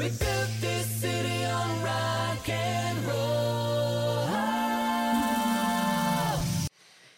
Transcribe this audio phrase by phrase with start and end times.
[0.00, 4.26] We built this city on rock and roll.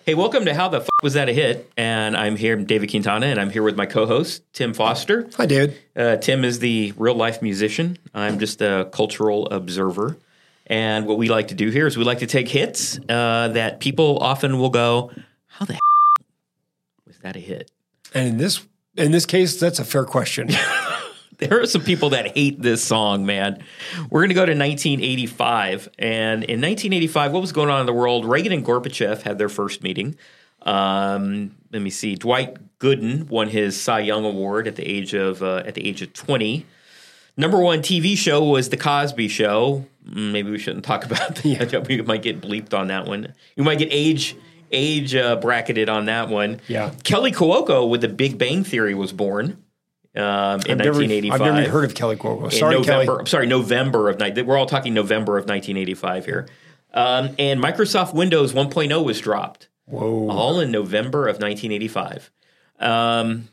[0.05, 1.71] Hey, welcome to How the F Was That a Hit?
[1.77, 5.31] And I'm here, I'm David Quintana, and I'm here with my co host, Tim Foster.
[5.37, 5.79] Hi, David.
[5.95, 7.99] Uh, Tim is the real life musician.
[8.15, 10.19] I'm just a cultural observer.
[10.67, 13.79] And what we like to do here is we like to take hits uh, that
[13.79, 15.13] people often will go,
[15.47, 15.81] How the F
[17.07, 17.71] was that a hit?
[18.13, 20.49] And in this in this case, that's a fair question.
[21.39, 23.65] There are some people that hate this song, man.
[24.11, 25.89] We're going to go to 1985.
[25.99, 28.25] And in 1985, what was going on in the world?
[28.25, 30.17] Reagan and Gorbachev had their first meeting.
[30.63, 32.15] Um, let me see.
[32.15, 36.03] Dwight Gooden won his Cy Young Award at the age of uh, at the age
[36.03, 36.65] of 20.
[37.37, 39.87] Number one TV show was The Cosby Show.
[40.09, 41.87] Mm, Maybe we shouldn't talk about that.
[41.89, 43.35] we might get bleeped on that one.
[43.57, 44.37] You might get age
[44.71, 46.61] age uh, bracketed on that one.
[46.69, 46.93] Yeah.
[47.05, 49.63] Kelly Cuoco with The Big Bang Theory was born
[50.15, 50.23] um,
[50.67, 51.41] in I've never, 1985.
[51.41, 52.53] I've never heard of Kelly Cuoco.
[52.53, 53.19] Sorry, November, Kelly.
[53.21, 54.47] I'm sorry, November of night.
[54.47, 56.49] we're all talking November of 1985 here.
[56.93, 60.29] Um, and Microsoft Windows 1.0 was dropped Whoa.
[60.29, 62.31] all in November of 1985.
[62.79, 63.49] Um,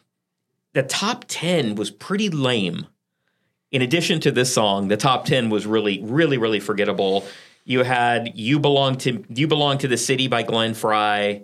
[0.73, 2.87] the top 10 was pretty lame.
[3.71, 7.25] In addition to this song, the top 10 was really, really, really forgettable.
[7.65, 11.43] You had "You Belong to You Belong to the City" by Glenn Frey.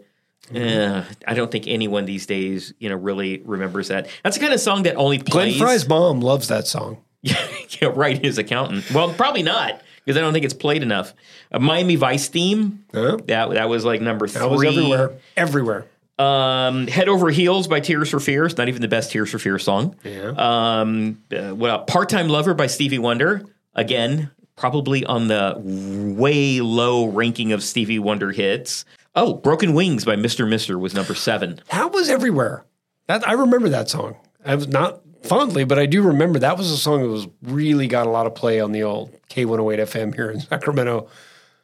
[0.54, 4.08] Eh, I don't think anyone these days, you know, really remembers that.
[4.24, 5.58] That's the kind of song that only Glenn plays.
[5.60, 6.98] Frey's mom loves that song.
[7.22, 8.24] yeah, right.
[8.24, 8.90] His accountant.
[8.92, 11.14] Well, probably not because I don't think it's played enough.
[11.52, 12.86] A Miami Vice theme.
[12.94, 13.18] Yeah.
[13.26, 14.42] That that was like number three.
[14.42, 15.14] That was everywhere.
[15.36, 15.86] Everywhere.
[16.18, 18.58] Um, Head Over Heels by Tears for Fears.
[18.58, 19.96] Not even the best Tears for Fears song.
[20.04, 20.34] Yeah.
[20.38, 21.84] Um, uh, what else?
[21.88, 23.46] Part Time Lover by Stevie Wonder.
[23.74, 25.60] Again, probably on the
[26.16, 28.86] way low ranking of Stevie Wonder hits.
[29.16, 30.48] Oh, Broken Wings by Mr.
[30.48, 31.60] Mister was number seven.
[31.72, 32.66] That was everywhere.
[33.08, 34.18] That I remember that song.
[34.46, 37.88] I was not fondly, but I do remember that was a song that was really
[37.88, 41.08] got a lot of play on the old K108 FM here in Sacramento.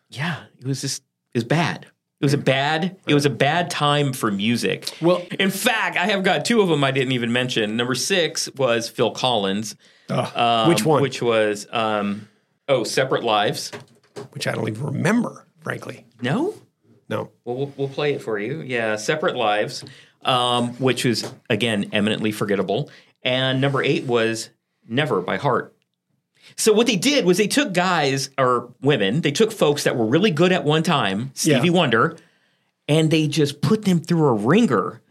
[0.09, 1.03] Yeah, it was just
[1.33, 1.87] it was bad.
[2.19, 2.97] It was a bad.
[3.07, 4.95] It was a bad time for music.
[5.01, 7.75] Well- in fact, I have got two of them I didn't even mention.
[7.75, 9.75] Number six was Phil Collins.
[10.09, 11.01] Ugh, um, which one?
[11.01, 12.27] Which was um,
[12.67, 13.71] oh, Separate Lives.
[14.33, 16.05] Which I don't even remember, frankly.
[16.21, 16.53] No,
[17.11, 17.29] No.
[17.45, 18.61] well, we'll we'll play it for you.
[18.61, 19.83] Yeah, Separate Lives,
[20.23, 22.89] um, which was again eminently forgettable.
[23.21, 24.49] And number eight was
[24.87, 25.75] Never by Heart.
[26.57, 30.05] So what they did was they took guys or women, they took folks that were
[30.05, 31.73] really good at one time, Stevie Yeah.
[31.73, 32.17] Wonder,
[32.87, 35.01] and they just put them through a ringer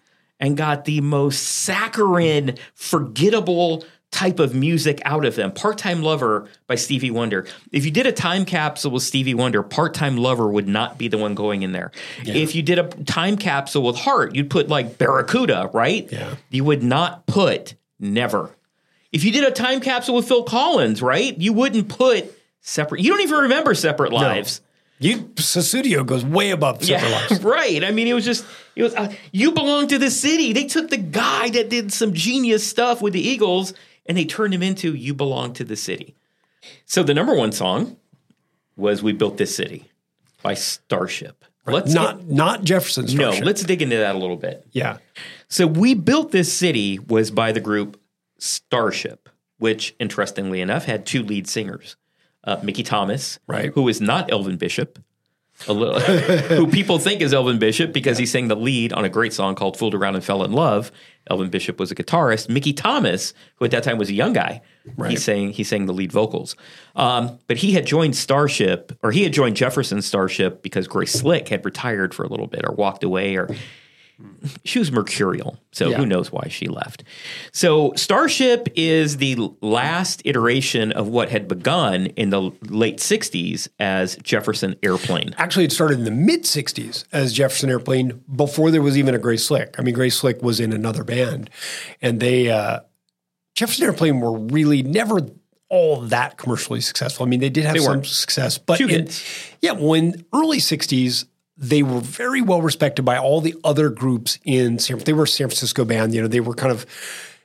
[0.41, 5.53] and got the most saccharine, forgettable type of music out of them.
[5.53, 7.47] Part-Time Lover by Stevie Wonder.
[7.72, 11.19] If you did a time capsule with Stevie Wonder, Part-Time Lover would not be the
[11.19, 11.93] one going in there.
[12.25, 16.10] If you did a time capsule with Heart, you'd put like Barracuda, right?
[16.10, 16.34] Yeah.
[16.50, 18.50] You would not put Never.
[19.12, 21.37] If you did a time capsule with Phil Collins, right?
[21.37, 23.03] You wouldn't put separate.
[23.03, 24.62] You don't even remember Separate Lives.
[24.99, 27.44] You Sussudio goes way above Separate Lives.
[27.44, 27.84] right.
[27.84, 28.44] I mean, it was just
[28.76, 28.94] it was.
[28.94, 30.53] Uh, you belong to the city.
[30.53, 33.75] They took the guy that did some genius stuff with the Eagles
[34.10, 36.16] and they turned him into "You Belong to the City."
[36.84, 37.97] So the number one song
[38.76, 39.91] was "We Built This City"
[40.43, 41.44] by Starship.
[41.66, 43.31] Let's Not get- not Jefferson no.
[43.31, 44.66] Let's dig into that a little bit.
[44.72, 44.99] yeah.
[45.49, 48.00] So we built this city was by the group
[48.38, 49.28] Starship,
[49.59, 51.94] which interestingly enough had two lead singers,
[52.43, 53.70] uh, Mickey Thomas, Right.
[53.75, 54.99] who is not Elvin Bishop,
[55.69, 56.00] a little,
[56.56, 59.54] who people think is Elvin Bishop because he sang the lead on a great song
[59.54, 60.91] called "Fooled Around and Fell in Love."
[61.28, 62.48] Elvin Bishop was a guitarist.
[62.48, 64.62] Mickey Thomas, who at that time was a young guy,
[65.09, 66.56] he sang he sang the lead vocals.
[66.97, 71.49] Um, but he had joined Starship, or he had joined Jefferson Starship because Grace Slick
[71.49, 73.49] had retired for a little bit, or walked away, or
[74.64, 75.58] she was mercurial.
[75.72, 75.98] So Yeah.
[75.98, 77.04] who knows why she left.
[77.53, 84.16] So Starship is the last iteration of what had begun in the late 60s as
[84.16, 85.34] Jefferson Airplane.
[85.38, 89.19] Actually, it started in the mid 60s as Jefferson Airplane before there was even a
[89.19, 89.75] Grace Slick.
[89.78, 91.50] I mean, Grace Slick was in another band,
[92.00, 92.81] and they, uh,
[93.55, 95.20] Jefferson Airplane were really never
[95.69, 97.25] all that commercially successful.
[97.25, 99.08] I mean, they did have They some success, but in,
[99.61, 101.26] yeah, when early 60s,
[101.60, 105.28] they were very well respected by all the other groups in San They were a
[105.28, 106.14] San Francisco band.
[106.14, 106.86] You know, they were kind of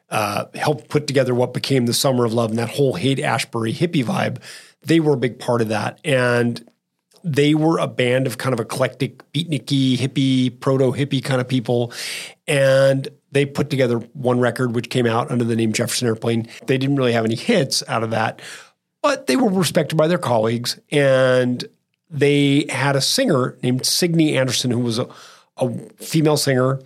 [0.09, 3.73] uh, helped put together what became the Summer of Love and that whole Haight Ashbury
[3.73, 4.41] hippie vibe.
[4.83, 5.99] They were a big part of that.
[6.05, 6.65] And
[7.25, 11.91] they were a band of kind of eclectic, beatniky, hippie, proto hippie kind of people.
[12.47, 16.47] And they put together one record which came out under the name Jefferson Airplane.
[16.67, 18.41] They didn't really have any hits out of that,
[19.01, 20.79] but they were respected by their colleagues.
[20.89, 21.65] And
[22.15, 25.07] they had a singer named Signe Anderson who was a,
[25.57, 26.79] a female singer.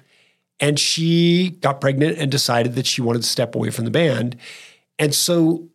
[0.60, 4.36] And she got pregnant and decided that she wanted to step away from the band.
[4.98, 5.70] And so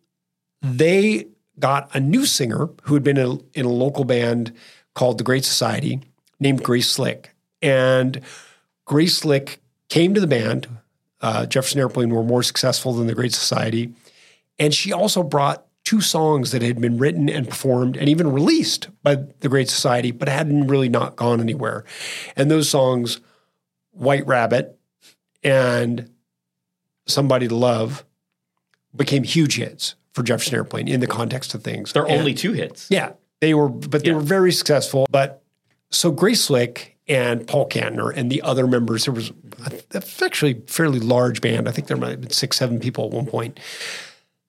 [0.61, 4.53] they got a new singer who had been in a, in a local band
[4.93, 6.01] called the Great Society
[6.39, 7.31] named Grace Slick.
[7.61, 8.21] And
[8.83, 9.59] Grace Slick
[9.89, 10.67] came to the band.
[11.21, 13.93] Uh, Jefferson Airplane were more successful than the Great Society.
[14.59, 18.89] And she also brought two songs that had been written and performed and even released
[19.03, 21.85] by the Great Society, but hadn't really not gone anywhere.
[22.35, 23.21] And those songs,
[23.91, 24.77] White Rabbit
[25.43, 26.09] and
[27.05, 28.03] Somebody to Love,
[28.95, 31.93] became huge hits for Jefferson Airplane in the context of things.
[31.93, 32.87] They're And- only two hits.
[32.89, 33.11] yeah,
[33.41, 34.15] they were, but they Yeah.
[34.15, 35.05] were very successful.
[35.11, 35.43] But
[35.91, 39.31] so Grace Slick and Paul Kantner and the other members, there was
[39.93, 41.69] a, actually a fairly large band.
[41.69, 43.59] I think there might have been six, seven people at one point.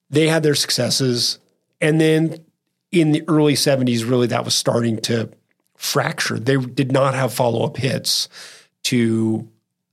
[0.09, 1.39] They had their successes.
[1.81, 2.45] And then
[2.91, 5.29] in the early 70s, really that was starting to
[5.75, 6.39] fracture.
[6.39, 8.29] They did not have follow up hits
[8.83, 9.47] to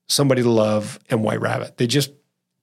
[0.08, 1.76] Somebody to Love and White Rabbit.
[1.76, 2.12] They just,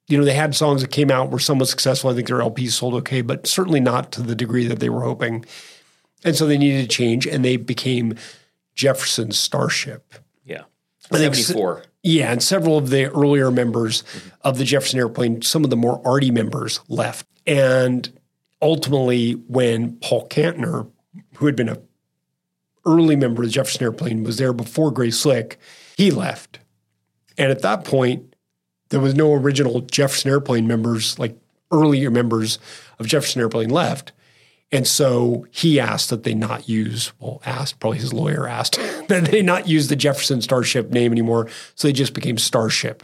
[0.07, 2.09] you know, they had songs that came out were somewhat successful.
[2.09, 5.03] I think their LPs sold okay, but certainly not to the degree that they were
[5.03, 5.45] hoping.
[6.24, 8.15] And so they needed to change and they became
[8.75, 10.13] Jefferson Starship.
[10.45, 10.63] Yeah.
[11.12, 11.83] I 74.
[12.03, 14.30] Yeah, and several of the earlier members mm-hmm.
[14.42, 17.27] of the Jefferson Airplane, some of the more arty members left.
[17.46, 18.12] And
[18.62, 20.90] ultimately, when Paul Kantner,
[21.36, 21.82] who had been a
[22.86, 25.60] early member of the Jefferson Airplane, was there before Grace Slick,
[25.98, 26.60] he left.
[27.38, 28.36] And at that point,
[28.90, 31.38] there was no original Jefferson Airplane members, like
[31.72, 32.60] earlier members
[33.00, 34.12] of Jefferson Airplane left.
[34.74, 38.76] And so he asked that they not use, well, asked, probably his lawyer asked,
[39.10, 41.50] that they not use the Jefferson Starship name anymore.
[41.76, 43.04] So they just became Starship.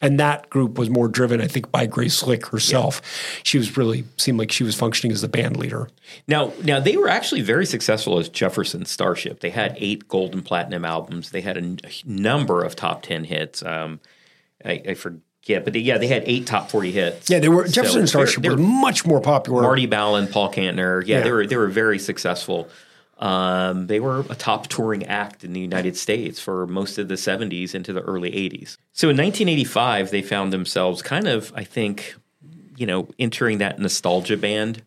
[0.00, 3.02] And that group was more driven, I think, by Grace Slick herself.
[3.42, 5.88] She was really, seemed like she was functioning as the band leader.
[6.28, 9.40] Now, now they were actually very successful as Jefferson Starship.
[9.40, 11.30] They had eight gold and platinum albums.
[11.30, 13.62] They had a, n- a number of top ten hits.
[13.64, 14.00] Um,
[14.64, 14.94] I, I
[15.48, 17.28] forget, but they, yeah, they had eight top forty hits.
[17.30, 19.62] Yeah, they were, Jefferson they're- Starship they're was much more popular.
[19.62, 21.02] Marty Balin, Paul Kantner.
[21.06, 22.68] Yeah, they were they were very successful.
[23.18, 27.16] Um, they were a top touring act in the United States for most of the
[27.16, 28.76] 70s into the early 80s.
[28.92, 32.14] So in 1985, they found themselves kind of, I think,
[32.76, 34.84] you know, entering that nostalgia band.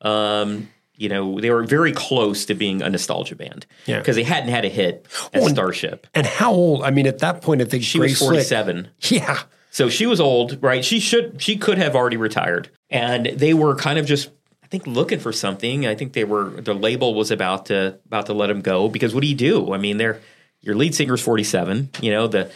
[0.00, 3.98] Um, you know, they were very close to being a nostalgia band Yeah.
[3.98, 6.06] because they hadn't had a hit as Oh, and- Starship.
[6.14, 6.84] and how old?
[6.84, 8.88] I mean, at that point, I think She Grace was Slick- 47.
[9.10, 9.40] Yeah.
[9.74, 10.84] So she was old, right?
[10.84, 12.70] She should she could have already retired.
[12.90, 14.30] And they were kind of just
[14.62, 15.86] I think looking for something.
[15.86, 19.14] I think they were the label was about to about to let them go because
[19.14, 19.72] what do you do?
[19.72, 20.20] I mean, they're
[20.60, 22.52] your lead singer's 47, you know, the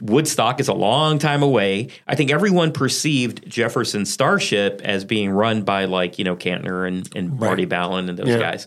[0.00, 1.88] Woodstock is a long time away.
[2.06, 7.06] I think everyone perceived Jefferson Starship as being run by like, you know, Kantner and,
[7.14, 8.38] and Marty Balin and those Yeah.
[8.38, 8.66] guys.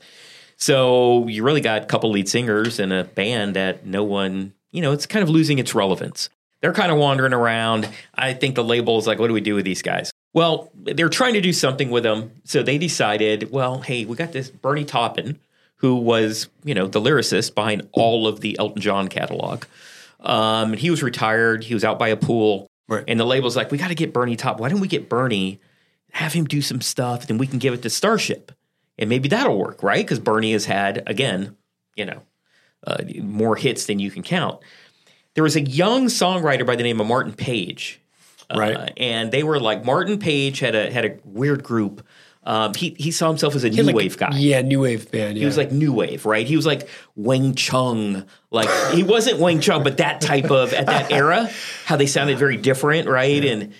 [0.57, 4.81] So you really got a couple lead singers and a band that no one, you
[4.81, 6.29] know, it's kind of losing its relevance.
[6.63, 7.89] They're kind of wandering around.
[8.15, 10.13] I think the label is like, what do we do with these guys?
[10.33, 12.31] Well, they're trying to do something with them.
[12.45, 15.41] So they decided, well, hey, we got this Bernie Taupin,
[15.75, 19.65] who was, you know, the lyricist behind all of the Elton John catalog.
[20.21, 21.65] Um, and he was retired.
[21.65, 22.67] He was out by a pool.
[22.87, 23.03] Right.
[23.09, 24.61] And the label's like, we got to get Bernie Top.
[24.61, 25.59] Why don't we get Bernie,
[26.11, 28.53] have him do some stuff, and then we can give it to Starship.
[28.97, 30.05] And maybe that'll work, right?
[30.05, 31.57] Because Bernie has had, again,
[31.97, 32.21] you know,
[32.87, 34.61] uh, more hits than you can count.
[35.35, 37.99] There was a young songwriter by the name of Martin Page.
[38.49, 38.93] Uh, Right.
[38.97, 42.05] and they were like Martin Page had a had a weird group.
[42.45, 44.31] Um, he he saw himself as a new Like- wave guy.
[44.35, 45.37] Yeah, new wave band.
[45.37, 45.41] Yeah.
[45.41, 46.45] He was like new wave, right?
[46.45, 48.25] He was like Wang Chung.
[48.51, 51.49] Like he wasn't Wang Chung, but that type of at that era,
[51.85, 53.43] how they sounded very different, right?
[53.45, 53.73] And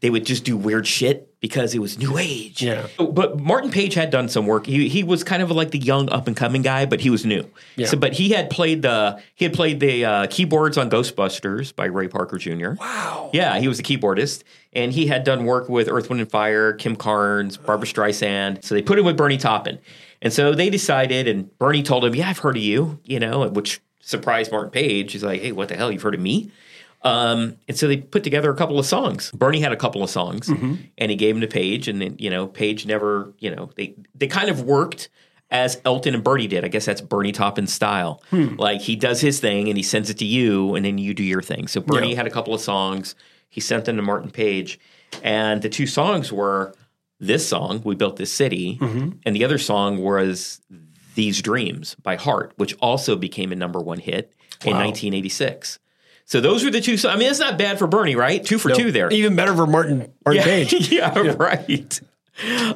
[0.00, 2.62] they would just do weird shit because it was new age.
[2.62, 2.86] Yeah.
[2.98, 4.66] But Martin Page had done some work.
[4.66, 7.24] He he was kind of like the young up and coming guy, but he was
[7.24, 7.48] new.
[7.76, 7.86] Yeah.
[7.86, 11.86] So, but he had played the he had played the uh, keyboards on Ghostbusters by
[11.86, 12.72] Ray Parker Jr.
[12.72, 13.30] wow.
[13.32, 14.42] Yeah, he was a keyboardist,
[14.72, 18.64] and he had done work with Earth, Wind, and Fire, Kim Carnes, Barbra Streisand.
[18.64, 19.78] So they put him with Bernie Taupin,
[20.22, 21.28] and so they decided.
[21.28, 25.12] And Bernie told him, "Yeah, I've heard of you," you know, which surprised Martin Page.
[25.12, 25.92] He's like, "Hey, what the hell?
[25.92, 26.50] You've heard of me?"
[27.02, 29.30] Um, and so they put together a couple of songs.
[29.32, 30.74] Bernie had a couple of songs, mm-hmm.
[30.98, 33.94] and he gave them to Page, and then, you know, Page never, you know, they
[34.14, 35.08] they kind of worked
[35.50, 36.64] as Elton and Bernie did.
[36.64, 38.22] I guess that's Bernie Taupin's style.
[38.30, 38.54] Hmm.
[38.56, 41.24] Like he does his thing and he sends it to you, and then you do
[41.24, 41.68] your thing.
[41.68, 42.16] So Bernie Yeah.
[42.16, 43.14] had a couple of songs.
[43.48, 44.78] He sent them to Martin Page,
[45.22, 46.74] and the two songs were
[47.18, 49.10] this song, "We Built This City," mm-hmm.
[49.24, 50.60] and the other song was
[51.14, 54.32] "These Dreams" by Heart, which also became a number one hit
[54.64, 55.78] in 1986.
[56.30, 56.96] So those were the two.
[57.08, 58.44] I mean, that's not bad for Bernie, right?
[58.44, 59.10] Two for two there.
[59.10, 60.88] Even better for Martin Martin Yeah, Page.
[60.92, 62.00] yeah, right.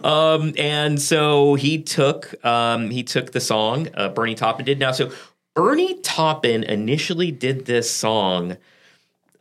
[0.03, 4.91] Um, and so he took um, he took the song uh, Bernie Taupin did now.
[4.91, 5.13] So
[5.55, 8.57] Bernie Taupin initially did this song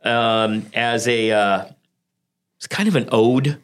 [0.04, 1.64] um, as a uh,
[2.58, 3.63] it's kind of an ode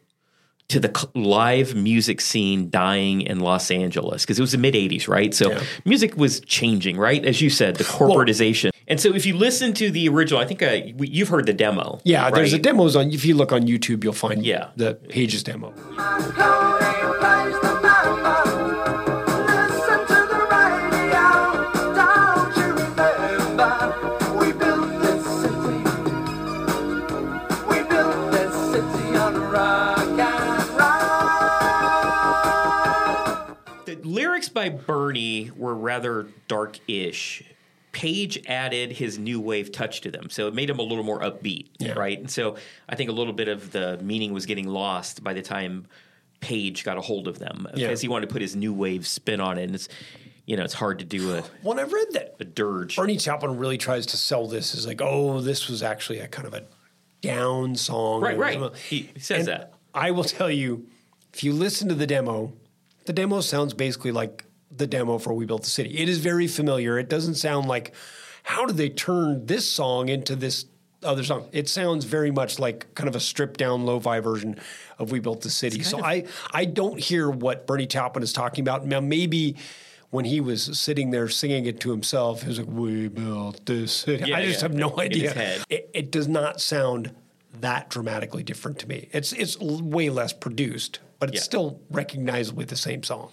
[0.71, 5.07] to the live music scene dying in Los Angeles because it was the mid 80s,
[5.09, 5.33] right?
[5.35, 5.63] So Yeah.
[5.85, 7.25] music was changing, right?
[7.25, 8.71] As you said, the corporatization.
[8.89, 12.01] and so if you listen to the original, I think uh, you've heard the demo.
[12.05, 12.63] Yeah, there's a right?
[12.63, 13.11] demos on.
[13.13, 14.69] If you look on YouTube, you'll find Yeah.
[14.77, 15.73] the Pages demo.
[34.61, 37.43] By Bernie were rather dark-ish.
[37.93, 41.21] Page added his new wave touch to them, so it made them a little more
[41.21, 41.93] upbeat, Yeah.
[41.93, 42.19] right?
[42.19, 42.57] And so
[42.89, 45.87] I think a little bit of the meaning was getting lost by the time
[46.41, 47.87] Page got a hold of them Yeah.
[47.89, 49.65] because he wanted to put his new wave spin on it.
[49.65, 49.89] And it's
[50.47, 52.97] you know it's hard to do a, When I've read that a dirge.
[52.97, 56.47] Bernie Taupin really tries to sell this as like, oh, this was actually a kind
[56.47, 56.65] of a
[57.23, 58.23] down song.
[58.23, 58.75] Right, right.
[58.77, 59.75] He, he says And that.
[59.95, 60.87] I will tell you,
[61.35, 62.53] if you listen to the demo,
[63.05, 65.99] the demo sounds basically like the demo for We Built the City.
[65.99, 66.99] It is very familiar.
[66.99, 67.93] It doesn't sound like,
[68.43, 70.67] how did they turn this song into this
[71.03, 71.49] other song?
[71.53, 74.59] It sounds very much like kind of a stripped down lo-fi version
[74.99, 75.83] of We Built the City.
[75.83, 78.87] So I, I don't hear what Bernie Taupin is talking about.
[78.87, 79.57] Now maybe
[80.11, 83.93] when he was sitting there singing it to himself, he was like, "We built this
[83.93, 84.63] city." Yeah, I just yeah.
[84.63, 85.63] have no idea.
[85.69, 87.15] It, it does not sound
[87.61, 89.09] that dramatically different to me.
[89.13, 91.43] It's it's way less produced, but it's Yeah.
[91.43, 93.31] still recognizably the same song.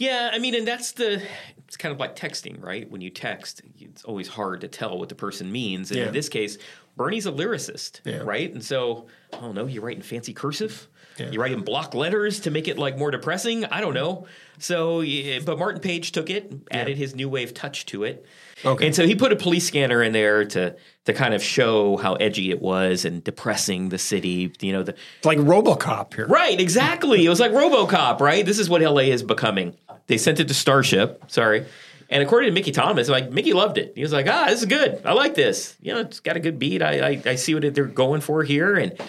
[0.00, 1.22] Yeah, I mean, and that's the.
[1.68, 2.90] It's kind of like texting, right?
[2.90, 5.90] When you text, it's always hard to tell what the person means.
[5.92, 6.06] And Yeah.
[6.06, 6.58] in this case,
[6.96, 8.22] Bernie's a lyricist, Yeah.
[8.24, 8.52] right?
[8.52, 9.66] And so, I don't know.
[9.66, 10.88] You write in fancy cursive.
[11.16, 11.30] Yeah.
[11.30, 13.66] You write in block letters to make it like more depressing.
[13.66, 14.26] I don't know.
[14.58, 15.04] So,
[15.44, 18.24] but Martin Page took it, added his new wave touch to it,
[18.64, 18.86] Okay.
[18.86, 22.14] and so he put a police scanner in there to to kind of show how
[22.14, 24.52] edgy it was and depressing the city.
[24.60, 26.26] You know, the It's like RoboCop here.
[26.26, 27.24] Right, exactly.
[27.24, 28.44] It was like RoboCop, right?
[28.44, 29.76] This is what LA is becoming.
[30.10, 31.64] They sent it to Starship, sorry.
[32.10, 33.92] And according to Mickey Thomas, like Mickey loved it.
[33.94, 35.00] He was like, "Ah, this is good.
[35.04, 35.76] I like this.
[35.80, 36.82] You know, it's got a good beat.
[36.82, 39.00] I I, I see what they're going for here." And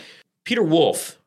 [0.45, 1.17] Peter Wolf,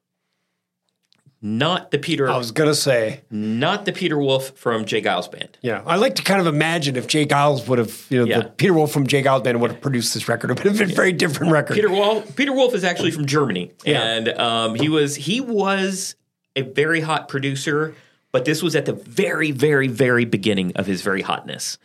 [1.43, 5.03] not the Peter, I was gonna say, not the Peter Wolf from J.
[5.03, 5.59] Geils Band.
[5.61, 5.83] yeah.
[5.85, 7.27] I like to kind of imagine if J.
[7.27, 8.39] Geils would have, you know, Yeah.
[8.41, 9.23] the Peter Wolf from J.
[9.23, 10.51] Geils Band would have produced this record.
[10.53, 11.75] It would have been a very different record.
[11.75, 12.35] Peter Wolf.
[12.37, 14.01] Peter Wolf is actually from Germany, Yeah.
[14.03, 16.15] and um, he was he was
[16.57, 17.95] a very hot producer,
[18.35, 21.79] but this was at the very, very, very beginning of his very hotness.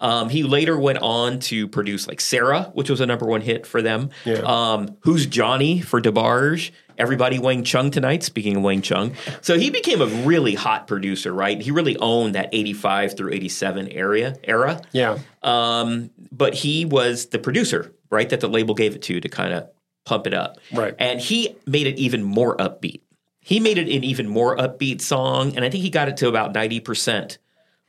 [0.00, 3.68] Um, he later went on to produce like Sara, which was a number one hit
[3.68, 4.10] for them.
[4.24, 4.40] Yeah.
[4.40, 6.72] Um, Who's Johnny for DeBarge?
[6.98, 8.24] Everybody Wang Chung tonight.
[8.24, 11.60] Speaking of Wang Chung, so he became a really hot producer, right?
[11.60, 14.82] He really owned that eighty-five through eighty-seven area era.
[14.90, 15.18] yeah.
[15.42, 18.28] Um, but he was the producer, right?
[18.28, 19.68] That the label gave it to to kind of
[20.04, 20.58] pump it up.
[20.72, 20.96] Right.
[20.98, 23.02] And he made it even more upbeat.
[23.44, 26.28] He made it an even more upbeat song, and I think he got it to
[26.28, 27.38] about ninety percent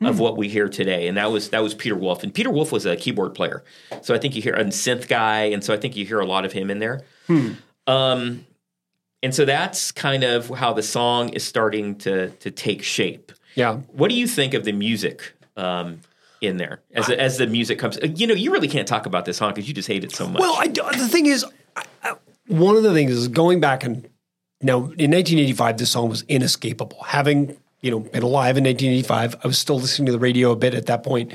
[0.01, 1.07] of what we hear today.
[1.07, 2.23] And that was that was Peter Wolf.
[2.23, 3.63] And Peter Wolf was a keyboard player,
[4.01, 6.25] so I think you hear a synth guy, and so I think you hear a
[6.25, 7.03] lot of him in there.
[7.87, 8.45] Um,
[9.21, 13.31] and so that's kind of how the song is starting to to take shape.
[13.55, 13.75] Yeah.
[13.91, 16.01] What do you think of the music um,
[16.41, 17.97] in there as as the music comes?
[18.03, 20.27] You know, you really can't talk about this song because you just hate it so
[20.27, 20.41] much.
[20.41, 21.45] Well, I, the thing is,
[21.77, 22.15] I, I,
[22.47, 24.09] one of the things is going back and
[24.63, 27.03] now in 1985, this song was inescapable.
[27.03, 30.55] Having you know been alive in 1985, I was still listening to the radio a
[30.55, 31.33] bit at that point.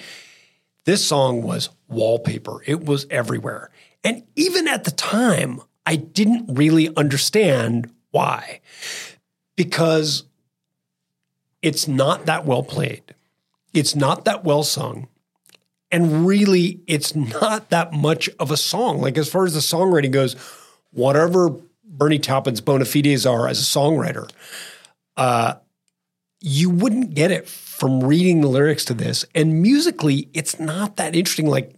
[0.84, 2.62] This song was wallpaper.
[2.66, 3.70] It was everywhere,
[4.02, 8.60] and even at the time, I didn't really understand why,
[9.56, 10.24] because
[11.62, 13.14] it's not that well played.
[13.74, 15.08] It's not that well sung.
[15.90, 19.00] And really, it's not that much of a song.
[19.00, 20.34] Like, as far as the songwriting goes,
[20.92, 21.56] whatever
[21.88, 24.30] Bernie Taupin's bona fides are as a songwriter,
[25.16, 25.54] uh,
[26.40, 29.24] you wouldn't get it from reading the lyrics to this.
[29.34, 31.46] And musically, it's not that interesting.
[31.46, 31.74] Like,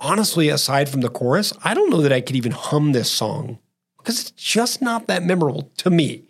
[0.00, 3.58] honestly, aside from the chorus, I don't know that I could even hum this song
[3.98, 6.26] because it's just not that memorable to me.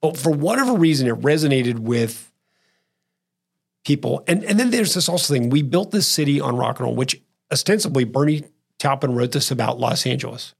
[0.00, 2.32] But for whatever reason, it resonated with
[3.84, 4.24] people.
[4.26, 5.50] And and then there's this also thing.
[5.50, 7.20] We built this city on rock and roll, which
[7.52, 8.44] ostensibly Bernie
[8.78, 10.54] Taupin wrote this about Los Angeles,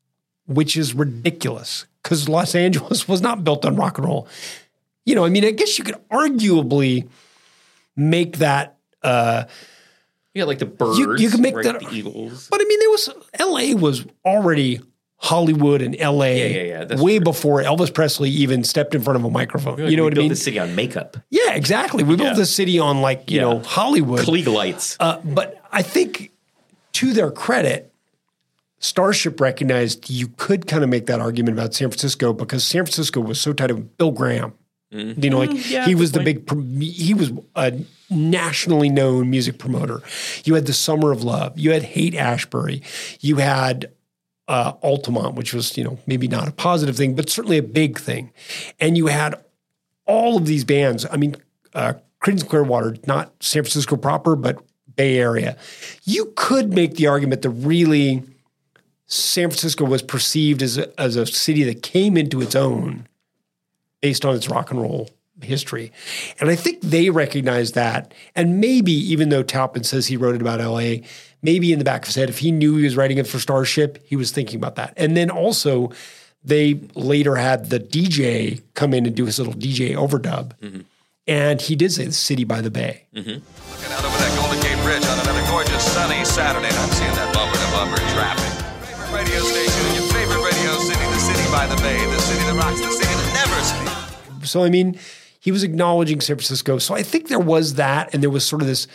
[0.50, 4.28] which is ridiculous because Los Angeles was not built on rock and roll.
[5.06, 7.08] You know, I mean, I guess you could arguably
[7.96, 8.76] make that.
[9.02, 9.44] Uh,
[10.34, 10.98] yeah, like the Byrds.
[11.20, 11.64] you can make right?
[11.64, 12.48] that- the eagles.
[12.50, 13.74] but I mean, there was L.A.
[13.74, 14.80] was already
[15.16, 16.38] Hollywood and L.A.
[16.38, 17.24] Yeah, yeah, yeah, way true.
[17.24, 19.78] before Elvis Presley even stepped in front of a microphone.
[19.90, 20.28] you know what I built mean?
[20.30, 22.04] The city on makeup, yeah, exactly.
[22.04, 23.42] We built the city on like you Yeah.
[23.42, 24.20] know Hollywood.
[24.20, 24.96] Klieg lights.
[25.00, 26.30] Uh, but I think
[26.92, 27.89] to their credit,
[28.80, 33.20] Starship recognized you could kind of make that argument about San Francisco because San Francisco
[33.20, 34.54] was so tied with Bill Graham.
[34.90, 36.46] You know, like Mm, yeah, he was the point.
[36.46, 37.78] big, he was a
[38.10, 40.02] nationally known music promoter.
[40.44, 41.56] You had the Summer of Love.
[41.56, 42.82] You had Haight Ashbury.
[43.20, 43.92] You had
[44.48, 48.00] uh, Altamont, which was, you know, maybe not a positive thing, but certainly a big
[48.00, 48.32] thing.
[48.80, 49.36] And you had
[50.06, 51.06] all of these bands.
[51.08, 51.36] I mean,
[51.72, 54.60] uh, Creedence Clearwater, not San Francisco proper, but
[54.96, 55.56] Bay Area.
[56.02, 58.24] You could make the argument that really
[59.10, 63.08] San Francisco was perceived as a, as a city that came into its own
[64.00, 65.10] based on its rock and roll
[65.42, 65.90] history.
[66.38, 68.14] And I think they recognized that.
[68.36, 71.04] And maybe, even though Taupin says he wrote it about LA,
[71.42, 73.40] maybe in the back of his head, if he knew he was writing it for
[73.40, 74.94] Starship, he was thinking about that.
[74.96, 75.90] And then also,
[76.44, 80.56] they later had the DJ come in and do his little DJ overdub.
[80.60, 80.80] Mm-hmm.
[81.26, 83.06] And he did say the city by the bay.
[83.14, 83.28] Mm-hmm.
[83.30, 87.34] Looking out over that Golden Gate Bridge on another gorgeous sunny Saturday night, seeing that
[87.34, 88.49] bumper to bumper traffic.
[91.50, 94.50] By the bay, the city that rocks, the city that never sleeps.
[94.50, 94.98] So I mean,
[95.40, 96.78] he was acknowledging San Francisco.
[96.78, 98.86] So I think there was that, and there was sort of this.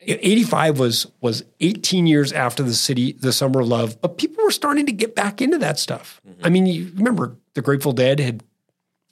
[0.00, 4.52] 85 was was 18 years after the city, the Summer of Love, but people were
[4.52, 6.20] starting to get back into that stuff.
[6.26, 6.46] Mm-hmm.
[6.46, 8.44] I mean, you remember the Grateful Dead had,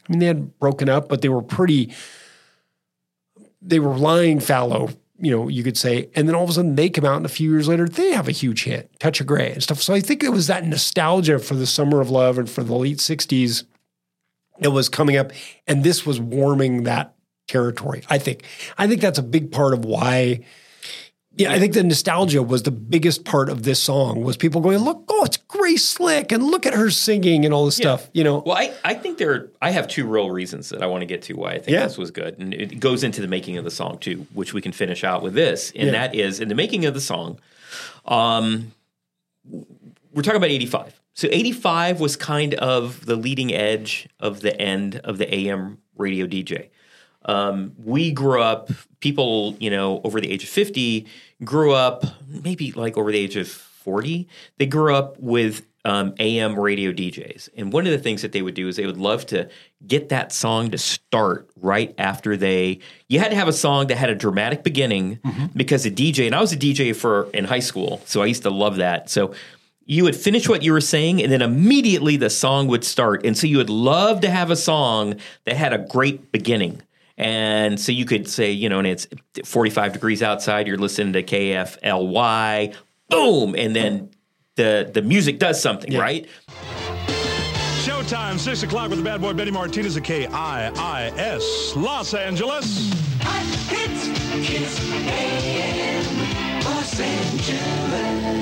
[0.09, 1.93] I mean, they had broken up, but they were pretty,
[3.61, 6.11] they were lying fallow, you know, you could say.
[6.15, 8.13] And then all of a sudden they come out, and a few years later, they
[8.13, 9.81] have a huge hit, Touch of Grey and stuff.
[9.81, 12.75] So I think it was that nostalgia for the Summer of Love and for the
[12.75, 13.65] late 60s
[14.61, 15.33] that was coming up
[15.67, 17.15] and this was warming that
[17.49, 18.43] territory i think
[18.79, 20.41] i think that's a big part of why
[21.37, 24.79] yeah i think the nostalgia was the biggest part of this song was people going
[24.79, 28.25] look oh it's grace slick and look at her singing and all this stuff you
[28.25, 31.07] know Well, I, I think there I have two real reasons that I want to
[31.07, 31.85] get to why I think Yeah.
[31.85, 32.39] this was good.
[32.39, 35.23] And it goes into the making of the song too, which we can finish out
[35.23, 35.73] with this.
[35.75, 35.93] And Yeah.
[35.93, 37.39] that is in the making of the song,
[38.07, 38.73] um
[40.13, 41.01] we're talking about 85.
[41.15, 46.27] So 85 was kind of the leading edge of the end of the AM radio
[46.27, 46.69] DJ.
[47.27, 51.07] Um, we grew up, people, you know, over the age of 50
[51.45, 54.27] grew up, maybe like over the age of 40,
[54.59, 57.49] they grew up with um, AM radio DJs.
[57.57, 59.49] And one of the things that they would do is they would love to
[59.87, 63.97] get that song to start right after they, you had to have a song that
[63.97, 65.21] had a dramatic beginning
[65.55, 68.43] because the DJ, and I was a DJ for in high school, so I used
[68.43, 69.09] to love that.
[69.11, 69.33] So
[69.85, 73.25] you would finish what you were saying and then immediately the song would start.
[73.25, 76.83] And so you would love to have a song that had a great beginning.
[77.19, 79.07] And so you could say, you know, and it's
[79.45, 82.75] 45 degrees outside, you're listening to KFLY,
[83.09, 84.11] boom, and then
[84.57, 86.29] the the music does something, right?
[87.85, 92.93] Showtime, 6 o'clock with the bad boy Betty Martinez at KIIS, Los Angeles.
[93.23, 94.09] Hot hits,
[94.47, 96.05] Kiss AM,
[96.65, 98.37] Los Angeles.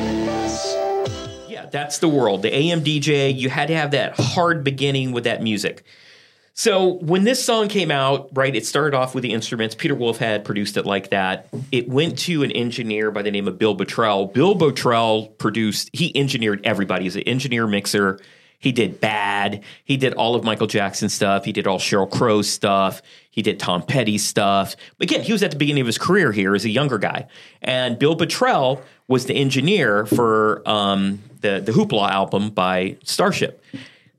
[1.48, 2.42] Yeah, that's the world.
[2.42, 5.84] The AM DJ, you had to have that hard beginning with that music.
[6.56, 9.74] So when this song came out, right, it started off with the instruments.
[9.74, 11.48] Peter Wolf had produced it like that.
[11.72, 14.32] It went to an engineer by the name of Bill Bottrell.
[14.32, 17.04] Bill Bottrell produced, he engineered everybody.
[17.04, 18.20] He's an engineer mixer.
[18.60, 19.64] He did Bad.
[19.84, 21.44] He did all of Michael Jackson stuff.
[21.44, 23.02] He did all Sheryl Crow's stuff.
[23.30, 24.76] He did Tom Petty's stuff.
[25.00, 27.26] Again, he was at the beginning of his career here as a younger guy.
[27.62, 33.62] And Bill Bottrell was the engineer for um, the the Hoopla album by Starship.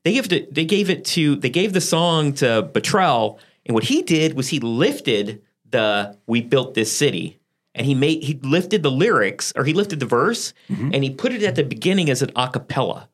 [0.06, 0.54] They gave it.
[0.54, 1.36] They gave it to.
[1.36, 6.42] They gave the song to Bottrell, and what he did was he lifted the "We
[6.42, 7.40] Built This City."
[7.74, 10.92] And he made he lifted the lyrics or he lifted the verse mm-hmm.
[10.94, 13.10] and he put it at the beginning as an a cappella.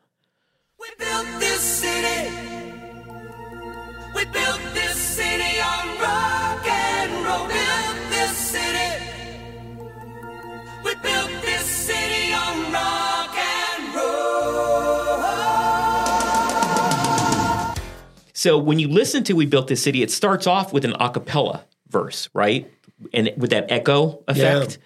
[18.41, 21.11] So when you listen to "We Built This City," it starts off with an a
[21.11, 22.67] cappella verse, right?
[23.13, 24.79] And with that echo effect.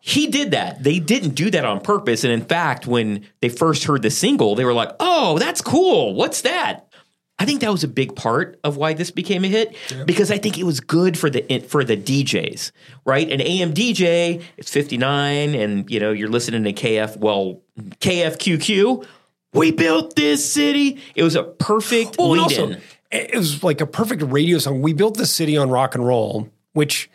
[0.00, 0.82] He did that.
[0.82, 2.24] They didn't do that on purpose.
[2.24, 6.12] And in fact, when they first heard the single, they were like, "Oh, that's cool.
[6.14, 6.90] What's that?"
[7.38, 10.36] I think that was a big part of why this became a hit because I
[10.36, 12.70] think it was good for the for the DJs,
[13.06, 13.30] right?
[13.30, 19.06] An AM DJ, it's 59 and you know, you're listening to KF, well, KFQQ,
[19.52, 21.00] we built this city.
[21.14, 22.80] It was a perfect Well, lead also, in.
[23.10, 24.82] it was like a perfect radio song.
[24.82, 27.10] We built the city on rock and roll, which,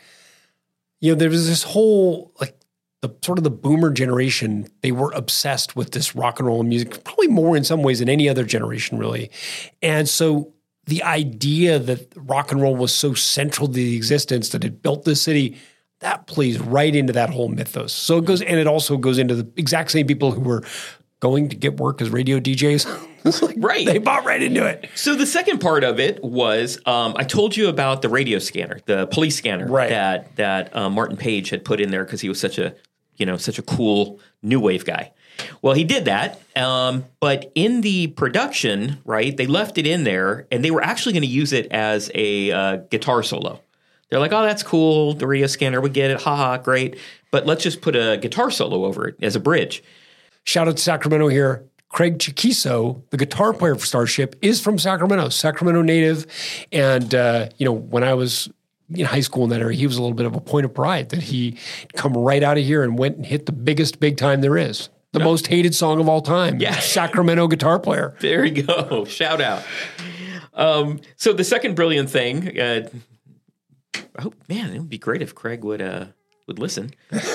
[1.00, 2.56] you know, there was this whole like
[3.02, 4.68] the sort of the boomer generation.
[4.82, 8.10] They were obsessed with this rock and roll music, probably more in some ways than
[8.10, 9.32] any other generation, really.
[9.82, 10.52] And so
[10.88, 15.04] the idea that rock and roll was so central to the existence that it built
[15.04, 15.58] the city.
[16.02, 17.94] That plays right into that whole mythos.
[17.94, 20.62] So it goes, and it also goes into the exact same people who were
[21.20, 22.86] going to get work as radio DJs.
[23.42, 23.88] Like Right.
[23.88, 24.88] They bought right into it.
[24.94, 28.80] So the second part of it was um, I told you about the radio scanner,
[28.86, 29.90] the police scanner Right.
[29.90, 32.76] that that uh, Martin Page had put in there because he was such a
[33.18, 35.12] you know such a cool new wave guy.
[35.64, 40.46] Well, he did that, um, but in the production, right, they left it in there,
[40.52, 43.60] and they were actually going to use it as a uh, guitar solo.
[44.12, 45.16] They're like, "Oh, that's cool.
[45.16, 46.22] The radio scanner, we get it.
[46.22, 46.98] Haha, great."
[47.32, 49.84] But let's just put a guitar solo over it as a bridge.
[50.46, 51.66] Shout out to Sacramento here.
[51.90, 56.28] Craig Chaquico, the guitar player for Starship, is from Sacramento, Sacramento native.
[56.72, 58.50] And, uh, you know, when I was
[58.94, 60.74] in high school in that area, he was a little bit of a point of
[60.74, 61.58] pride that he
[61.94, 64.90] come right out of here and went and hit the biggest big time there is.
[65.14, 66.60] The most hated song of all time.
[66.60, 66.78] Yeah.
[66.78, 68.16] Sacramento guitar player.
[68.20, 69.06] There you go.
[69.06, 69.64] Shout out.
[70.54, 72.90] Um, so the second brilliant thing, uh,
[74.20, 76.08] oh man, it would be great if Craig would uh,
[76.48, 76.92] would listen.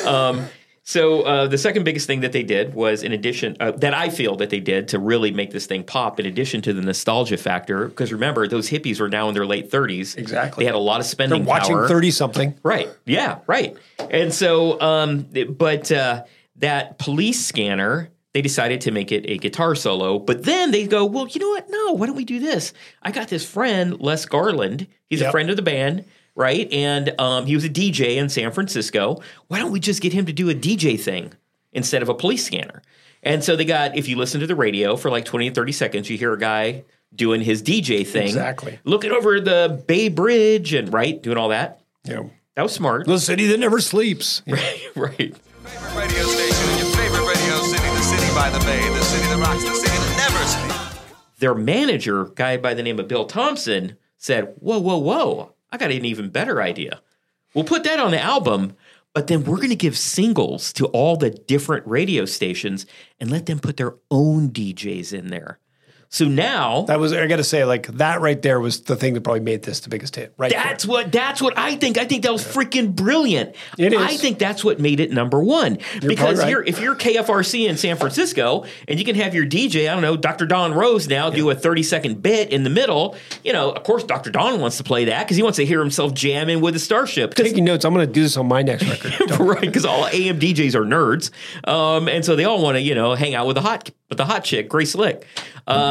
[0.07, 0.47] Um,
[0.83, 4.09] so uh, the second biggest thing that they did was, in addition, uh, that I
[4.09, 7.37] feel that they did to really make this thing pop, in addition to the nostalgia
[7.37, 10.17] factor, because remember those hippies were now in their late thirties.
[10.17, 10.63] Exactly.
[10.63, 11.45] they had a lot of spending.
[11.45, 12.59] They're watching 30 something.
[12.63, 12.89] Right.
[13.05, 13.39] Yeah.
[13.47, 13.77] Right.
[14.11, 16.25] And so, um, but uh,
[16.57, 20.19] that police scanner, they decided to make it a guitar solo.
[20.19, 21.67] But then they go, well, you know what?
[21.69, 22.73] No, why don't we do this?
[23.03, 24.87] I got this friend, Les Garland.
[25.09, 26.05] He's a friend of the band.
[26.35, 26.73] Right.
[26.73, 29.21] And um, he was a DJ in San Francisco.
[29.49, 31.33] Why don't we just get him to do a DJ thing
[31.73, 32.83] instead of a police scanner?
[33.23, 35.73] And so they got, if you listen to the radio for like 20 and 30
[35.73, 38.29] seconds, you hear a guy doing his DJ thing.
[38.29, 38.79] Exactly.
[38.85, 41.81] Looking over the Bay Bridge and, right, doing all that.
[42.05, 42.23] Yeah.
[42.57, 43.07] That was smart.
[43.07, 44.43] The city that never sleeps.
[44.47, 45.37] right.
[45.37, 49.27] Favorite radio station in your favorite radio city, the city by the bay, the city
[49.29, 51.15] that rocks, the city that never sleeps.
[51.39, 55.91] Their manager, guy by the name of Bill Thompson, said, Whoa, whoa, whoa, I got
[55.91, 57.01] an even better idea.
[57.55, 58.77] We'll put that on the album,
[59.13, 62.87] but then we're going to give singles to all the different radio stations
[63.19, 65.59] and let them put their own DJs in there.
[66.13, 69.15] So now That was, I got to say, like, that right there was the thing
[69.15, 70.35] that probably made this the biggest hit.
[70.37, 70.51] Right.
[70.51, 71.99] That's what that's what I think.
[71.99, 73.55] I think that was freaking brilliant.
[73.79, 74.01] It is.
[74.01, 75.79] I think that's what made it number one.
[76.05, 76.51] because right.
[76.51, 80.03] you're if you're KFRC in San Francisco and you can have your DJ, I don't
[80.03, 80.47] know, Dr.
[80.47, 84.03] Don Rose now do a 30 second bit in the middle, you know, of course
[84.03, 84.31] Dr.
[84.31, 87.35] Don wants to play that because he wants to hear himself jamming with the starship.
[87.35, 87.85] Taking notes.
[87.85, 89.31] I'm going to do this on my next record.
[89.39, 91.31] right, because all AM DJs are nerds,
[91.69, 94.19] um, and so they all want to, you know, hang out with the hot with
[94.19, 95.25] the hot chick, Grace Slick,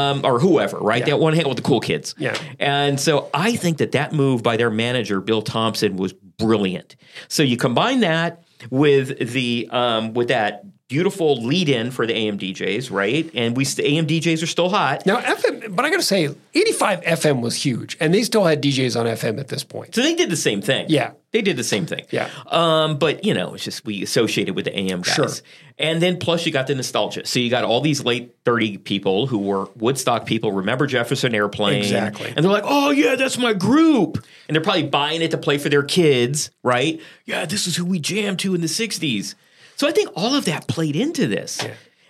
[0.09, 1.05] um, or whoever, right?
[1.05, 2.15] They want to hang out with the cool kids.
[2.17, 2.37] Yeah.
[2.59, 6.95] And so I think that that move by their manager, Bill Thompson, was brilliant.
[7.27, 12.91] So you combine that with the um, with that beautiful lead in for the AMDJs,
[12.91, 13.29] right?
[13.33, 15.05] And we st- AM DJs are still hot.
[15.05, 18.61] Now, FM, but I got to say, 85 FM was huge, and they still had
[18.61, 19.95] DJs on FM at this point.
[19.95, 20.87] So they did the same thing.
[20.89, 21.11] Yeah.
[21.31, 22.05] They did the same thing.
[22.09, 22.27] Yeah.
[22.47, 25.13] Um, but you know, it's just we associated with the AM guys.
[25.13, 25.29] Sure.
[25.77, 27.25] And then plus you got the nostalgia.
[27.27, 31.83] So you got all these late 30 people who were Woodstock people, remember Jefferson Airplane.
[31.83, 32.33] Exactly.
[32.35, 34.25] And they're like, oh yeah, that's my group.
[34.47, 36.99] And they're probably buying it to play for their kids, right?
[37.25, 39.35] Yeah, this is who we jammed to in the 60s.
[39.79, 41.65] So I think all of that played into this.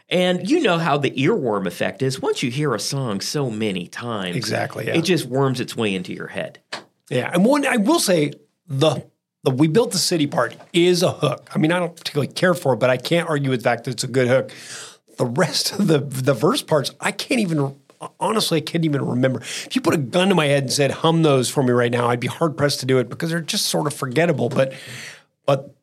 [0.10, 2.20] And you know how the earworm effect is.
[2.20, 4.98] Once you hear a song so many times, Exactly, yeah.
[4.98, 6.58] it just worms its way into your head.
[7.12, 8.34] Yeah, and one I will say
[8.66, 9.06] the
[9.44, 11.48] the we built the city part is a hook.
[11.54, 13.84] I mean, I don't particularly care for it, but I can't argue with the fact
[13.84, 14.52] that it's a good hook.
[15.20, 17.76] The rest of the the verse parts, I can't even
[18.20, 19.42] honestly, I can't even remember.
[19.42, 21.92] If you put a gun to my head and said hum those for me right
[21.92, 24.50] now, I'd be hard pressed to do it because they're just sort of forgettable.
[24.50, 24.74] But
[25.46, 25.76] but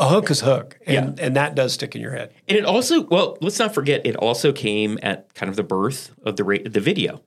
[0.00, 2.32] a hook is hook, and and that does stick in your head.
[2.48, 6.12] And it also, well, let's not forget, it also came at kind of the birth
[6.24, 7.22] of the ra- the video,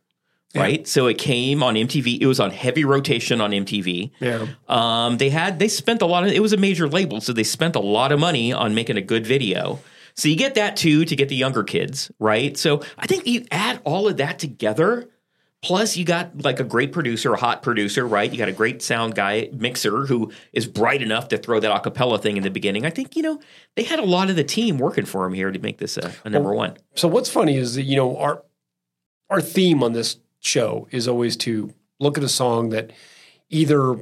[0.55, 0.87] right?
[0.87, 2.19] So it came on MTV.
[2.19, 4.11] It was on heavy rotation on MTV.
[4.19, 4.47] Yeah.
[4.67, 6.31] Um, they had they spent a lot of.
[6.31, 9.01] It was a major label, so they spent a lot of money on making a
[9.01, 9.79] good video.
[10.15, 12.57] So you get that too to get the younger kids, right?
[12.57, 15.09] So I think you add all of that together.
[15.61, 18.31] Plus, you got like a great producer, a hot producer, right?
[18.31, 22.21] You got a great sound guy, mixer, who is bright enough to throw that acapella
[22.21, 22.85] thing in the beginning.
[22.85, 23.41] I think, you know,
[23.75, 26.13] they had a lot of the team working for him here to make this a,
[26.23, 26.77] a number one.
[26.95, 28.43] So what's funny is that you know our
[29.29, 32.91] our theme on this show is always to look at a song that
[33.49, 33.97] either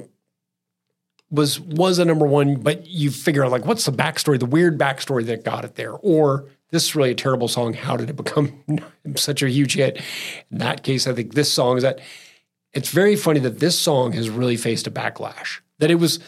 [1.30, 4.78] was was a number one, but you figure out like what's the backstory, the weird
[4.78, 7.72] backstory that got it there, or this is really a terrible song.
[7.72, 8.62] How did it become
[9.16, 10.00] such a huge hit?
[10.50, 12.00] In that case, I think this song is that.
[12.74, 15.60] It's very funny that this song has really faced a backlash.
[15.78, 16.18] That it was,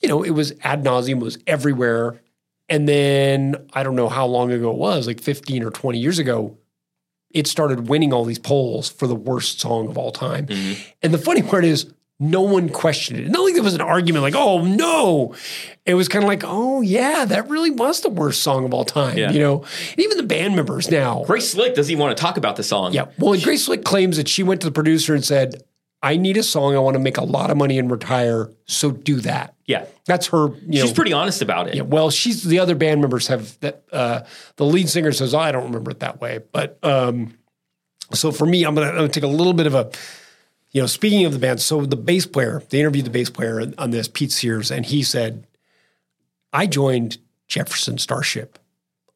[0.00, 2.20] you know, it was ad nauseum, was everywhere.
[2.68, 6.20] And then I don't know how long ago it was, like 15 or 20 years
[6.20, 6.56] ago,
[7.30, 10.46] it started winning all these polls for the worst song of all time.
[10.46, 10.82] Mm-hmm.
[11.02, 13.28] And the funny part is, no one questioned it.
[13.28, 15.34] Not like there was an argument like, oh no.
[15.86, 18.84] It was kind of like, oh yeah, that really was the worst song of all
[18.84, 19.16] time.
[19.16, 19.30] Yeah.
[19.30, 21.24] You know, and even the band members now.
[21.24, 22.92] Grace Slick doesn't even want to talk about the song.
[22.92, 23.06] Yeah.
[23.18, 25.62] Well, and Grace Slick claims that she went to the producer and said,
[26.02, 26.76] I need a song.
[26.76, 28.50] I want to make a lot of money and retire.
[28.66, 29.54] So do that.
[29.66, 29.86] Yeah.
[30.06, 30.48] That's her.
[30.66, 31.74] You She's know, pretty honest about it.
[31.74, 33.82] yeah, well, she's the other band members have that.
[33.92, 34.20] Uh,
[34.56, 37.34] the lead singer says, oh, "I don't remember it that way." But um,
[38.14, 39.90] so for me, I'm gonna, I'm gonna take a little bit of a,
[40.70, 41.60] you know, speaking of the band.
[41.60, 45.02] So the bass player, they interviewed the bass player on this, Pete Sears, and he
[45.02, 45.46] said,
[46.52, 48.58] "I joined Jefferson Starship.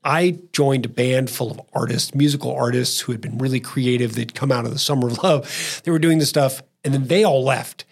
[0.05, 4.15] I joined a band full of artists, musical artists who had been really creative.
[4.15, 5.81] They'd come out of the Summer of Love.
[5.85, 7.85] They were doing this stuff, and then they all left.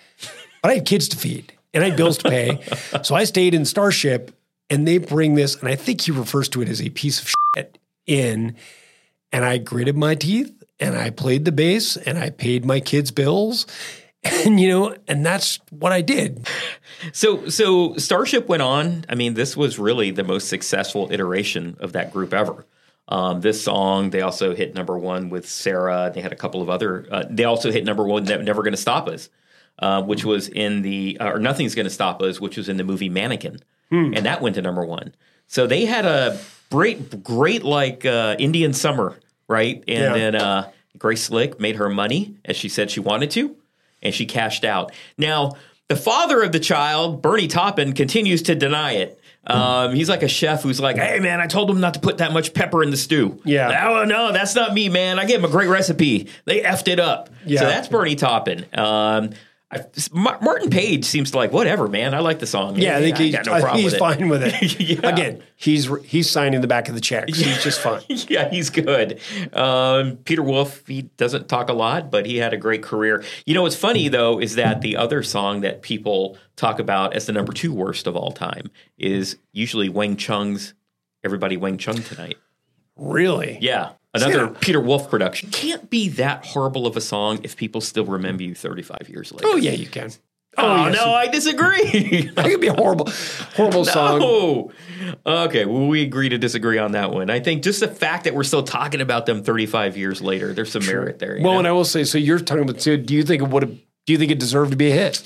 [0.62, 2.60] But I had kids to feed and I had bills to pay.
[3.02, 4.36] so I stayed in Starship
[4.68, 7.32] and they bring this, and I think he refers to it as a piece of
[7.56, 8.54] shit in.
[9.32, 13.10] And I gritted my teeth and I played the bass and I paid my kids'
[13.10, 13.66] bills.
[14.22, 16.46] And, you know, and that's what I did.
[17.14, 19.06] So, so Starship went on.
[19.08, 22.66] I mean, this was really the most successful iteration of that group ever.
[23.08, 26.12] Um, this song, they also hit number one with Sara.
[26.14, 27.06] They had a couple of other.
[27.10, 28.24] Uh, they also hit number one.
[28.24, 29.30] Ne- Never going to stop us,
[29.78, 32.76] uh, which was in the uh, or nothing's going to stop us, which was in
[32.76, 33.58] the movie Mannequin,
[33.90, 35.14] and that went to number one.
[35.46, 36.38] So they had a
[36.70, 39.18] great, great like uh, Indian summer,
[39.50, 39.76] right?
[39.86, 40.12] And Yeah.
[40.14, 43.54] then uh, Grace Slick made her money as she said she wanted to,
[44.02, 44.92] and she cashed out.
[45.18, 45.52] Now,
[45.88, 49.16] the father of the child, Bernie Taupin, continues to deny it.
[49.46, 52.18] Um, he's like a chef who's like, "Hey, man, I told him not to put
[52.18, 53.88] that much pepper in the stew." Yeah.
[53.88, 55.18] Oh no, that's not me, man.
[55.18, 56.28] I gave him a great recipe.
[56.44, 57.30] They effed it up.
[57.46, 57.60] Yeah.
[57.60, 58.66] So that's Bernie Taupin.
[58.78, 59.30] Um,
[59.72, 62.12] I, Martin Page seems to like whatever, man.
[62.12, 62.76] I like the song.
[62.76, 63.98] Yeah, I think he's, got no problem he's with it.
[63.98, 64.80] fine with it.
[64.80, 65.08] Yeah.
[65.08, 67.38] Again, he's he's signing the back of the checks.
[67.38, 68.02] He's just fine.
[68.08, 69.20] yeah, he's good.
[69.52, 73.22] Um, Peter Wolf, he doesn't talk a lot, but he had a great career.
[73.46, 77.26] You know, what's funny though is that the other song that people talk about as
[77.26, 80.74] the number two worst of all time is usually Wang Chung's
[81.22, 82.38] "Everybody Wang Chung Tonight."
[82.96, 83.56] Really?
[83.60, 84.48] Yeah, another.
[84.48, 85.50] Peter Wolf production.
[85.50, 89.46] Can't be that horrible of a song if people still remember you 35 years later.
[89.48, 90.10] Oh yeah, you can.
[90.58, 92.30] Oh, oh yes, no, I disagree.
[92.34, 93.08] That could be a horrible,
[93.54, 94.20] horrible song.
[94.22, 94.72] Oh,
[95.24, 95.64] okay.
[95.64, 97.30] Well, we agree to disagree on that one.
[97.30, 100.72] I think just the fact that we're still talking about them 35 years later, there's
[100.72, 101.38] some merit there.
[101.40, 101.58] Well, know?
[101.60, 102.80] and I will say, so you're talking about.
[102.80, 103.78] So do you think it would have?
[104.06, 105.22] Do you think it deserved to be a hit?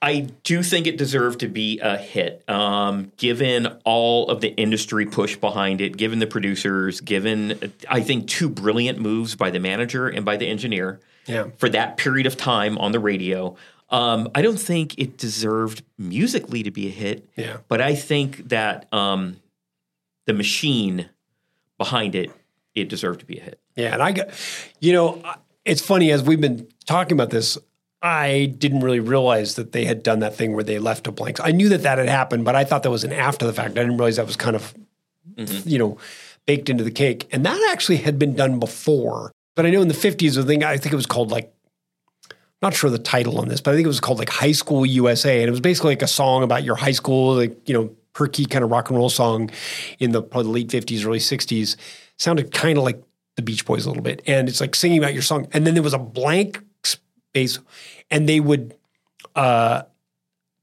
[0.00, 5.06] I do think it deserved to be a hit, um, given all of the industry
[5.06, 10.06] push behind it, given the producers, given I think two brilliant moves by the manager
[10.08, 11.48] and by the engineer Yeah.
[11.58, 13.56] for that period of time on the radio.
[13.90, 17.56] Um, I don't think it deserved musically to be a hit, Yeah.
[17.66, 19.38] but I think that um,
[20.26, 21.08] the machine
[21.76, 22.30] behind it,
[22.74, 23.58] it deserved to be a hit.
[23.74, 24.28] Yeah, and I got,
[24.78, 25.22] you know,
[25.64, 27.58] it's funny as we've been talking about this.
[28.00, 31.38] I didn't really realize that they had done that thing where they left a blank.
[31.42, 33.72] I knew that that had happened, but I thought that was an after the fact.
[33.72, 34.74] I didn't realize that was kind of,
[35.34, 35.68] mm-hmm.
[35.68, 35.98] you know,
[36.46, 37.28] baked into the cake.
[37.32, 39.32] And that actually had been done before.
[39.56, 41.52] But I know in the fifties, the thing I think it was called like,
[42.62, 44.84] not sure the title on this, but I think it was called like High School
[44.84, 47.94] USA, and it was basically like a song about your high school, like you know,
[48.12, 49.50] perky kind of rock and roll song
[49.98, 51.76] in the probably late fifties, early sixties.
[52.16, 53.00] Sounded kind of like
[53.36, 55.74] the Beach Boys a little bit, and it's like singing about your song, and then
[55.74, 56.60] there was a blank
[58.10, 58.74] and they would,
[59.36, 59.82] uh,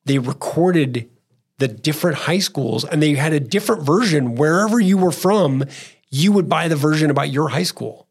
[0.05, 1.09] they recorded
[1.57, 5.63] the different high schools, and they had a different version wherever you were from.
[6.09, 8.05] You would buy the version about your high school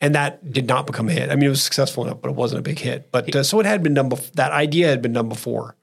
[0.00, 1.30] and that did not become a hit.
[1.30, 3.10] I mean, it was successful enough, but it wasn't a big hit.
[3.10, 4.10] But uh, so it had been done.
[4.10, 5.76] Bef- that idea had been done before.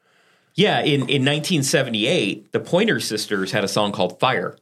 [0.54, 4.56] Yeah, in, in 1978, the Pointer Sisters had a song called Fire.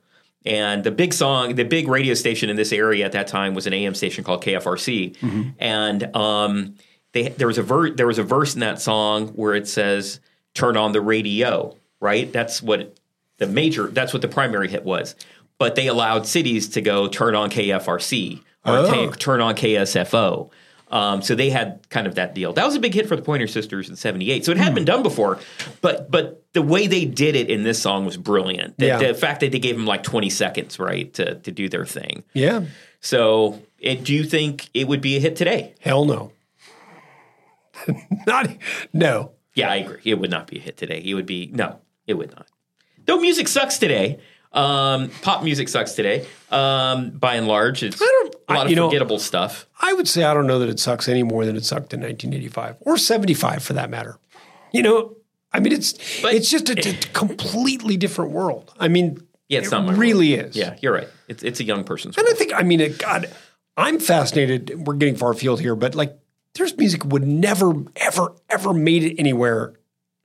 [0.46, 3.68] And the big song, the big radio station in this area at that time was
[3.68, 5.54] an AM station called KFRC.
[5.60, 6.76] And um,
[7.14, 10.20] they, there was a ver- there was a verse in that song where it says
[10.54, 12.98] "Turn on the radio." Right, that's what
[13.38, 15.16] the major, that's what the primary hit was.
[15.58, 19.12] But they allowed cities to go turn on KFRC or Oh.
[19.12, 20.50] turn on KSFO.
[20.92, 22.54] Um, so they had kind of that deal.
[22.54, 24.46] That was a big hit for the Pointer Sisters in '78.
[24.46, 25.40] So it had been done before,
[25.82, 28.78] but but the way they did it in this song was brilliant.
[28.78, 28.98] The, Yeah.
[29.00, 32.24] the fact that they gave them like 20 seconds, right, to to do their thing.
[32.34, 32.66] Yeah.
[33.02, 35.74] So, it, do you think it would be a hit today?
[35.80, 36.32] Hell no.
[38.28, 38.50] not
[38.94, 39.32] no.
[39.56, 40.00] Yeah, I agree.
[40.04, 41.02] It would not be a hit today.
[41.04, 42.48] It would be no, it would not.
[43.06, 44.20] Though music sucks today.
[44.52, 46.28] Um, pop music sucks today.
[46.52, 49.68] Um, by and large, it's a lot I- of you know- forgettable stuff.
[49.82, 52.02] I would say I don't know that it sucks any more than it sucked in
[52.02, 54.18] 1985 or 75 for that matter.
[54.72, 55.18] You know,
[55.52, 58.72] I mean, it's But- it's just a, a completely different world.
[58.80, 59.18] I mean,
[59.50, 60.50] Yeah, it's it not really world.
[60.52, 60.56] is.
[60.56, 61.08] Yeah, you're right.
[61.28, 62.36] It's it's a young person's And world.
[62.36, 63.30] I think, I mean, it, God,
[63.76, 64.86] I'm fascinated.
[64.88, 66.16] We're getting far afield here, but like
[66.56, 69.74] there's music would never, ever, ever made it anywhere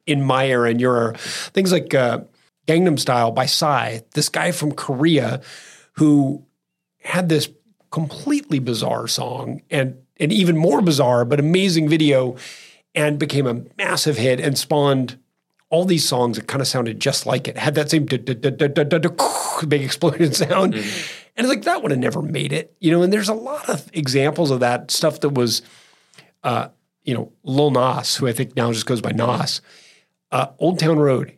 [0.07, 1.19] in my era and your era.
[1.19, 2.21] Things like uh,
[2.67, 5.41] Gangnam Style by Psy, this guy from Korea
[5.93, 6.45] who
[7.03, 7.49] had this
[7.91, 12.37] completely bizarre song and an even more bizarre but amazing video
[12.95, 15.19] and became a massive hit and spawned
[15.71, 17.57] all these songs that kind of sounded just like it.
[17.57, 18.07] Had that same
[19.69, 20.75] big explosion sound.
[20.75, 20.85] And
[21.37, 22.75] it's like that would have never made it.
[22.81, 25.63] You know, and there's a lot of examples of that stuff that was
[26.49, 26.69] uh,
[27.05, 29.61] you know, Lil Nas, who I think now just goes by Nas,
[30.33, 31.37] uh, Old Town Road.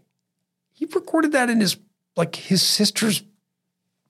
[0.73, 1.77] He recorded that in his
[2.17, 3.23] like his sister's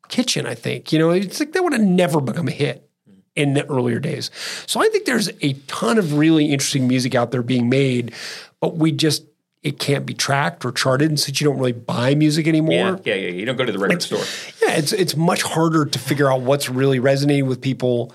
[0.08, 0.92] kitchen, I think.
[0.92, 2.88] You know, it's like that would have never become a hit
[3.36, 4.30] in the earlier days.
[4.66, 8.12] So I think there's a ton of really interesting music out there being made,
[8.60, 9.24] but we just
[9.62, 13.14] it can't be tracked or charted, and since you don't really buy music anymore, Yeah,
[13.14, 13.30] yeah, yeah.
[13.30, 14.24] You don't go to the record store.
[14.62, 18.12] yeah, it's it's much harder to figure out what's really resonating with people,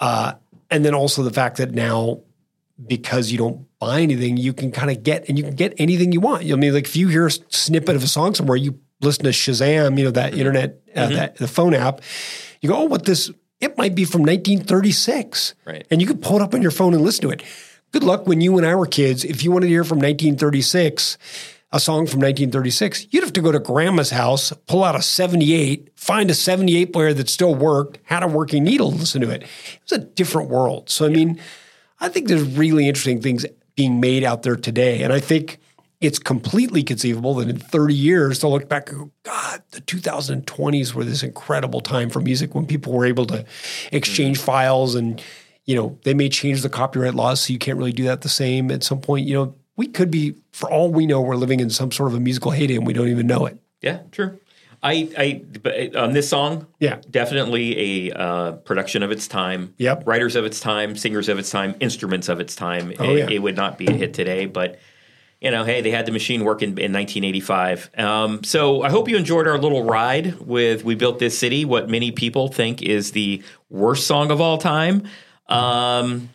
[0.00, 0.32] uh,
[0.70, 2.20] and then also the fact that now
[2.86, 6.12] because you don't buy anything, you can kind of get and you can get anything
[6.12, 6.44] you want.
[6.44, 9.30] I mean, like if you hear a snippet of a song somewhere, you listen to
[9.30, 12.00] Shazam, you know that internet, uh, that the phone app.
[12.60, 13.30] You go, oh, what this?
[13.60, 15.86] It might be from 1936, Right.
[15.90, 17.42] And you can pull it up on your phone and listen to it.
[17.90, 19.24] Good luck when you and I were kids.
[19.24, 21.18] If you wanted to hear from 1936,
[21.72, 25.90] a song from 1936, you'd have to go to grandma's house, pull out a 78,
[25.96, 29.42] find a 78 player that still worked, had a working needle listen to it.
[29.42, 30.88] It was a different world.
[30.88, 31.40] So, I mean,
[32.00, 35.02] I think there's really interesting things being made out there today.
[35.02, 35.58] And I think
[36.00, 40.94] it's completely conceivable that in 30 years they'll look back and go, God, the 2020s
[40.94, 43.44] were this incredible time for music when people were able to
[43.90, 45.22] exchange files and,
[45.64, 48.28] you know, they may change the copyright laws so you can't really do that the
[48.28, 49.26] same at some point.
[49.26, 52.16] You know, we could be, for all we know, we're living in some sort of
[52.16, 53.58] a musical heyday and we don't even know it.
[53.80, 54.38] Yeah, true.
[54.82, 57.00] I, I, on this song, Yeah.
[57.10, 59.74] definitely a uh, production of its time.
[59.78, 60.06] Yep.
[60.06, 62.92] writers of its time, singers of its time, instruments of its time.
[62.98, 63.30] Oh, it, yeah.
[63.30, 64.78] it would not be a hit today, but
[65.40, 67.90] you know, hey, they had the machine working in 1985.
[67.96, 71.88] Um, so I hope you enjoyed our little ride with "We Built This City," what
[71.88, 75.04] many people think is the worst song of all time.
[75.46, 76.30] Um,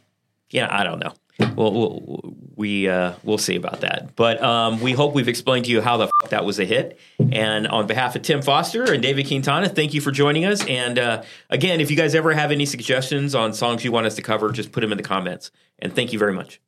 [0.49, 1.13] yeah, I don't know.
[1.55, 4.15] Well, we'll we uh, we'll see about that.
[4.15, 6.99] But um, we hope we've explained to you how the f- that was a hit.
[7.31, 10.65] And on behalf of Tim Foster and David Quintana, thank you for joining us.
[10.67, 14.15] And uh, again, if you guys ever have any suggestions on songs you want us
[14.15, 15.51] to cover, just put them in the comments.
[15.79, 16.59] And thank you very much.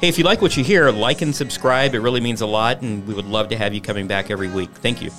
[0.00, 1.94] Hey, if you like what you hear, like and subscribe.
[1.94, 4.48] It really means a lot, and we would love to have you coming back every
[4.48, 4.70] week.
[4.70, 5.10] Thank you.